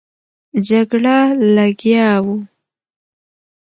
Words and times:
جګړه 0.67 1.17
لګیا 1.55 2.07
وو. 2.25 2.35